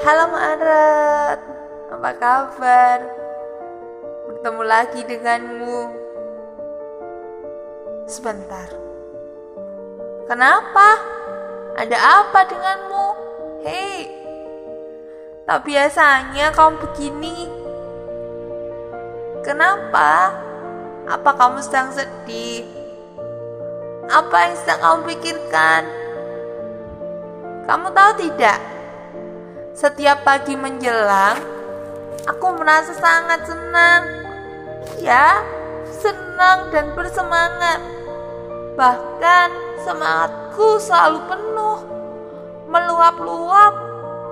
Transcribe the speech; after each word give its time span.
Halo 0.00 0.32
Maret, 0.32 1.40
apa 1.92 2.10
kabar? 2.16 3.04
Bertemu 4.32 4.62
lagi 4.64 5.04
denganmu. 5.04 5.80
Sebentar. 8.08 8.72
Kenapa? 10.24 10.88
Ada 11.76 11.98
apa 12.00 12.48
denganmu? 12.48 13.06
Hei, 13.60 14.08
tak 15.44 15.68
biasanya 15.68 16.48
kamu 16.56 16.80
begini. 16.80 17.52
Kenapa? 19.44 20.32
Apa 21.12 21.30
kamu 21.36 21.60
sedang 21.60 21.92
sedih? 21.92 22.64
Apa 24.08 24.48
yang 24.48 24.54
sedang 24.64 24.80
kamu 24.80 25.12
pikirkan? 25.12 25.84
Kamu 27.68 27.92
tahu 27.92 28.12
tidak? 28.16 28.79
Setiap 29.80 30.28
pagi 30.28 30.60
menjelang, 30.60 31.40
aku 32.28 32.52
merasa 32.52 32.92
sangat 32.92 33.48
senang. 33.48 34.04
Ya, 35.00 35.40
senang 35.88 36.68
dan 36.68 36.92
bersemangat. 36.92 37.80
Bahkan 38.76 39.48
semangatku 39.80 40.76
selalu 40.84 41.24
penuh, 41.24 41.78
meluap-luap 42.68 43.72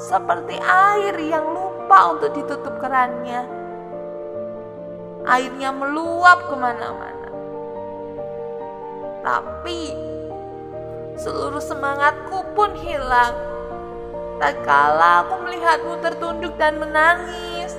seperti 0.00 0.56
air 0.64 1.12
yang 1.20 1.44
lupa 1.52 2.16
untuk 2.16 2.32
ditutup 2.32 2.80
kerannya. 2.80 3.44
Airnya 5.28 5.76
meluap 5.76 6.40
ke 6.48 6.56
mana-mana. 6.56 7.28
Tapi 9.20 9.92
seluruh 11.20 11.60
semangatku 11.60 12.48
pun 12.56 12.72
hilang. 12.80 13.53
Tak 14.44 14.60
kala 14.60 15.24
aku 15.24 15.40
melihatmu 15.40 16.04
tertunduk 16.04 16.52
dan 16.60 16.76
menangis. 16.76 17.72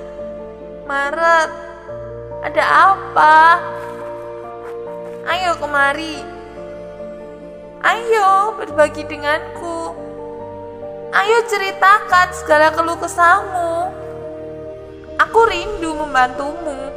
Maret, 0.82 1.50
ada 2.42 2.64
apa? 2.90 3.62
Ayo 5.30 5.54
kemari. 5.62 6.26
Ayo 7.86 8.58
berbagi 8.58 9.06
denganku. 9.06 9.94
Ayo 11.14 11.38
ceritakan 11.46 12.34
segala 12.34 12.74
keluh 12.74 12.98
kesahmu. 12.98 13.94
Aku 15.22 15.46
rindu 15.46 15.94
membantumu. 15.94 16.90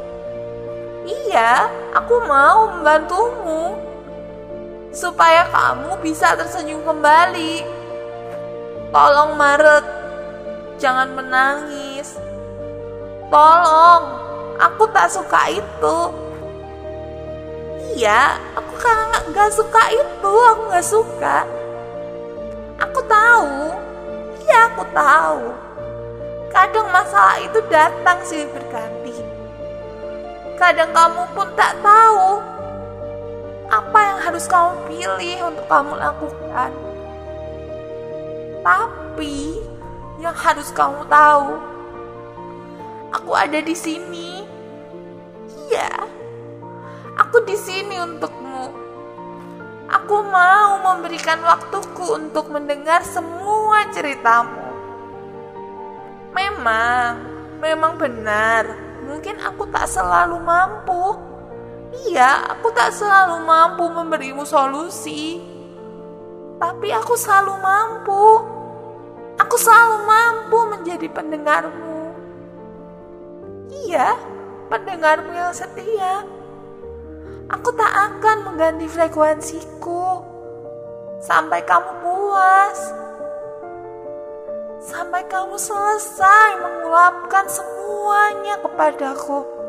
Iya, 1.06 1.70
aku 1.94 2.26
mau 2.26 2.74
membantumu 2.74 3.78
supaya 4.90 5.46
kamu 5.46 6.02
bisa 6.02 6.34
tersenyum 6.34 6.82
kembali. 6.82 7.79
Tolong 8.90 9.38
Maret, 9.38 9.86
jangan 10.82 11.14
menangis. 11.14 12.18
Tolong, 13.30 14.02
aku 14.58 14.82
tak 14.90 15.06
suka 15.06 15.46
itu. 15.46 15.98
Iya, 17.94 18.34
aku 18.58 18.74
kan 18.82 19.22
gak 19.30 19.54
suka 19.54 19.94
itu, 19.94 20.32
aku 20.50 20.62
gak 20.74 20.86
suka. 20.90 21.46
Aku 22.82 22.98
tahu, 23.06 23.78
iya 24.42 24.74
aku 24.74 24.82
tahu. 24.90 25.38
Kadang 26.50 26.90
masalah 26.90 27.38
itu 27.38 27.62
datang 27.70 28.18
sih 28.26 28.42
berganti. 28.50 29.14
Kadang 30.58 30.90
kamu 30.90 31.30
pun 31.30 31.46
tak 31.54 31.78
tahu 31.78 32.42
apa 33.70 33.98
yang 34.02 34.18
harus 34.18 34.50
kamu 34.50 34.74
pilih 34.90 35.46
untuk 35.46 35.62
kamu 35.70 35.94
lakukan. 35.94 36.89
Tapi 38.60 39.56
yang 40.20 40.36
harus 40.36 40.68
kamu 40.72 41.08
tahu, 41.08 41.56
aku 43.12 43.32
ada 43.32 43.58
di 43.60 43.72
sini. 43.72 44.44
Iya, 45.70 45.90
aku 47.16 47.44
di 47.48 47.56
sini 47.56 47.96
untukmu. 47.98 48.90
Aku 49.90 50.22
mau 50.22 50.78
memberikan 50.80 51.42
waktuku 51.42 52.14
untuk 52.14 52.52
mendengar 52.54 53.02
semua 53.02 53.90
ceritamu. 53.90 54.70
Memang, 56.30 57.12
memang 57.58 57.98
benar. 57.98 58.70
Mungkin 59.02 59.42
aku 59.42 59.66
tak 59.66 59.90
selalu 59.90 60.38
mampu 60.38 61.30
Iya, 61.90 62.54
aku 62.54 62.70
tak 62.70 62.94
selalu 62.94 63.42
mampu 63.42 63.84
memberimu 63.90 64.46
solusi. 64.46 65.42
Tapi 66.60 66.88
aku 66.92 67.16
selalu 67.16 67.56
mampu. 67.56 68.24
Aku 69.40 69.56
selalu 69.56 70.04
mampu 70.04 70.58
menjadi 70.68 71.08
pendengarmu. 71.08 72.12
Iya, 73.88 74.12
pendengarmu 74.68 75.32
yang 75.32 75.56
setia. 75.56 76.28
Aku 77.48 77.72
tak 77.74 77.90
akan 77.90 78.46
mengganti 78.46 78.86
frekuensiku 78.86 80.20
sampai 81.24 81.64
kamu 81.64 81.90
puas. 82.04 82.78
Sampai 84.84 85.24
kamu 85.26 85.56
selesai 85.56 86.60
mengulapkan 86.60 87.48
semuanya 87.48 88.60
kepadaku 88.60 89.60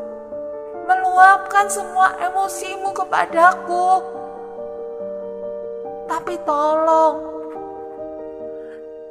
meluapkan 0.91 1.71
semua 1.71 2.19
emosimu 2.19 2.91
kepadaku. 2.91 4.20
Tapi 6.11 6.35
tolong, 6.43 7.23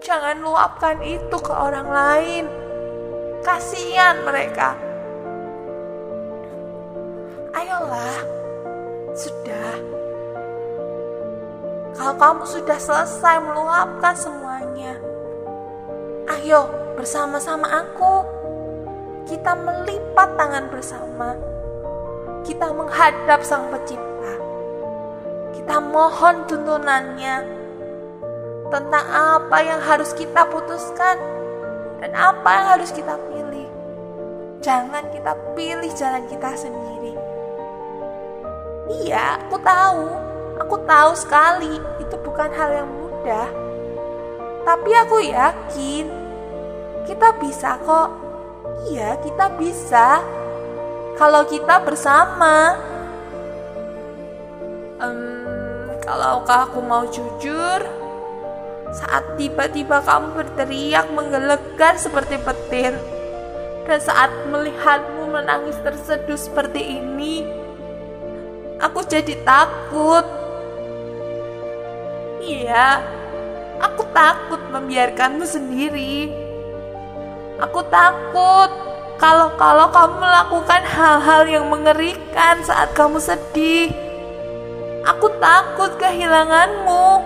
jangan 0.04 0.36
luapkan 0.44 1.00
itu 1.00 1.32
ke 1.40 1.48
orang 1.48 1.88
lain. 1.88 2.44
Kasihan 3.40 4.20
mereka. 4.20 4.76
Ayolah, 7.56 8.20
sudah. 9.16 9.72
Kalau 11.96 12.14
kamu 12.20 12.44
sudah 12.44 12.76
selesai 12.76 13.48
meluapkan 13.48 14.12
semuanya, 14.12 15.00
ayo 16.36 16.68
bersama-sama 17.00 17.80
aku. 17.80 18.28
Kita 19.24 19.56
melipat 19.56 20.36
tangan 20.36 20.68
bersama 20.68 21.32
kita 22.44 22.76
menghadap 22.76 23.40
Sang 23.40 23.72
Pencipta. 23.72 24.09
Kita 25.70 25.86
mohon 25.86 26.50
tuntunannya 26.50 27.46
tentang 28.74 29.06
apa 29.06 29.58
yang 29.62 29.78
harus 29.78 30.10
kita 30.18 30.42
putuskan 30.50 31.14
dan 32.02 32.10
apa 32.10 32.48
yang 32.58 32.66
harus 32.74 32.90
kita 32.90 33.14
pilih. 33.30 33.70
Jangan 34.66 35.14
kita 35.14 35.30
pilih 35.54 35.86
jalan 35.94 36.26
kita 36.26 36.58
sendiri. 36.58 37.14
Iya, 38.98 39.46
aku 39.46 39.62
tahu. 39.62 40.10
Aku 40.58 40.74
tahu 40.90 41.14
sekali 41.14 41.78
itu 42.02 42.18
bukan 42.18 42.50
hal 42.50 42.82
yang 42.82 42.90
mudah. 42.90 43.46
Tapi 44.66 44.90
aku 44.90 45.22
yakin 45.22 46.10
kita 47.06 47.30
bisa 47.38 47.78
kok. 47.86 48.10
Iya, 48.90 49.22
kita 49.22 49.54
bisa 49.54 50.18
kalau 51.14 51.46
kita 51.46 51.78
bersama. 51.86 52.89
Um, 55.00 55.96
kalau 56.04 56.44
aku 56.44 56.84
mau 56.84 57.08
jujur, 57.08 57.80
saat 58.92 59.24
tiba-tiba 59.40 60.04
kamu 60.04 60.36
berteriak 60.36 61.08
menggelegar 61.16 61.96
seperti 61.96 62.36
petir, 62.36 62.92
dan 63.88 63.96
saat 63.96 64.28
melihatmu 64.52 65.32
menangis 65.32 65.80
terseduh 65.80 66.36
seperti 66.36 67.00
ini, 67.00 67.48
aku 68.76 69.00
jadi 69.08 69.40
takut. 69.40 70.28
Iya, 72.44 73.00
aku 73.80 74.04
takut 74.12 74.60
membiarkanmu 74.68 75.48
sendiri. 75.48 76.28
Aku 77.60 77.84
takut 77.88 78.68
kalau-kalau 79.16 79.88
kamu 79.92 80.16
melakukan 80.16 80.82
hal-hal 80.84 81.48
yang 81.48 81.68
mengerikan 81.72 82.60
saat 82.64 82.92
kamu 82.92 83.16
sedih. 83.16 84.09
Aku 85.06 85.26
takut 85.40 85.96
kehilanganmu. 85.96 87.24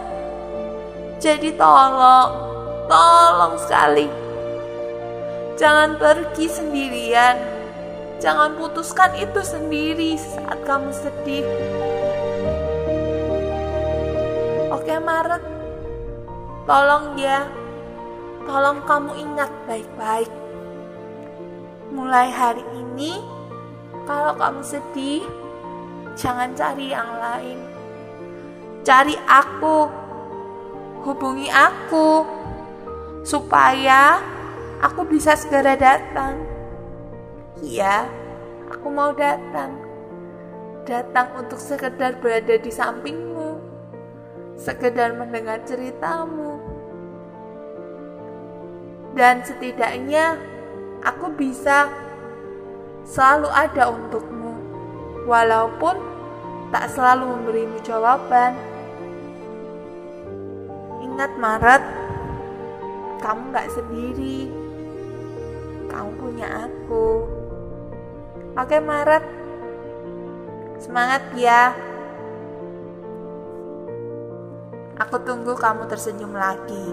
Jadi 1.19 1.56
tolong, 1.56 2.31
tolong 2.87 3.55
sekali. 3.59 4.06
Jangan 5.59 5.97
pergi 5.99 6.47
sendirian. 6.50 7.37
Jangan 8.23 8.56
putuskan 8.59 9.15
itu 9.19 9.41
sendiri 9.43 10.15
saat 10.19 10.59
kamu 10.62 10.91
sedih. 10.94 11.47
Oke 14.71 14.94
Maret, 15.00 15.44
tolong 16.69 17.19
ya. 17.19 17.43
Tolong 18.44 18.85
kamu 18.85 19.12
ingat 19.19 19.50
baik-baik 19.65 20.44
mulai 21.94 22.26
hari 22.26 22.67
ini, 22.75 23.23
kalau 24.05 24.35
kamu 24.35 24.67
sedih, 24.67 25.23
jangan 26.14 26.55
cari 26.55 26.90
yang 26.90 27.11
lain. 27.19 27.58
Cari 28.84 29.16
aku, 29.26 29.88
hubungi 31.06 31.49
aku, 31.50 32.26
supaya 33.25 34.20
aku 34.84 35.08
bisa 35.08 35.32
segera 35.34 35.75
datang. 35.75 36.37
Iya, 37.64 38.05
aku 38.69 38.87
mau 38.93 39.11
datang. 39.16 39.81
Datang 40.84 41.32
untuk 41.40 41.56
sekedar 41.56 42.20
berada 42.20 42.61
di 42.61 42.69
sampingmu. 42.69 43.56
Sekedar 44.61 45.16
mendengar 45.16 45.64
ceritamu. 45.64 46.61
Dan 49.16 49.40
setidaknya 49.40 50.37
aku 51.00 51.32
bisa 51.32 51.88
selalu 53.08 53.49
ada 53.49 53.88
untukmu. 53.88 54.44
Walaupun 55.25 55.97
tak 56.75 56.91
selalu 56.91 57.25
memberimu 57.38 57.79
jawaban. 57.87 58.59
Ingat 61.00 61.32
Maret, 61.38 61.82
kamu 63.23 63.43
gak 63.55 63.71
sendiri. 63.71 64.50
Kamu 65.87 66.11
punya 66.19 66.67
aku. 66.67 67.25
Oke 68.59 68.82
Maret, 68.82 69.25
semangat 70.82 71.23
ya. 71.38 71.71
Aku 74.99 75.23
tunggu 75.23 75.55
kamu 75.55 75.87
tersenyum 75.87 76.35
lagi. 76.35 76.87